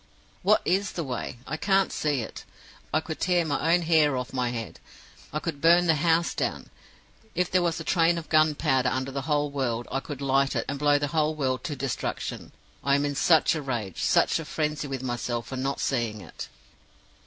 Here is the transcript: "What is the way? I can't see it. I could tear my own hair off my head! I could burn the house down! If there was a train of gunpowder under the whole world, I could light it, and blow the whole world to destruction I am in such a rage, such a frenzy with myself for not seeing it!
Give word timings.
"What 0.41 0.63
is 0.65 0.93
the 0.93 1.03
way? 1.03 1.37
I 1.45 1.57
can't 1.57 1.91
see 1.91 2.21
it. 2.21 2.43
I 2.91 3.01
could 3.01 3.19
tear 3.19 3.45
my 3.45 3.71
own 3.71 3.83
hair 3.83 4.17
off 4.17 4.33
my 4.33 4.49
head! 4.49 4.79
I 5.31 5.37
could 5.37 5.61
burn 5.61 5.85
the 5.85 5.93
house 5.93 6.33
down! 6.33 6.71
If 7.35 7.51
there 7.51 7.61
was 7.61 7.79
a 7.79 7.83
train 7.83 8.17
of 8.17 8.27
gunpowder 8.27 8.89
under 8.89 9.11
the 9.11 9.21
whole 9.29 9.51
world, 9.51 9.87
I 9.91 9.99
could 9.99 10.19
light 10.19 10.55
it, 10.55 10.65
and 10.67 10.79
blow 10.79 10.97
the 10.97 11.09
whole 11.13 11.35
world 11.35 11.63
to 11.65 11.75
destruction 11.75 12.51
I 12.83 12.95
am 12.95 13.05
in 13.05 13.13
such 13.13 13.53
a 13.53 13.61
rage, 13.61 14.01
such 14.01 14.39
a 14.39 14.45
frenzy 14.45 14.87
with 14.87 15.03
myself 15.03 15.45
for 15.49 15.55
not 15.55 15.79
seeing 15.79 16.21
it! 16.21 16.47